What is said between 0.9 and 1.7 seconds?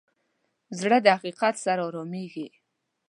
د حقیقت